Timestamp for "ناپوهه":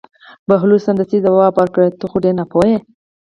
2.39-2.69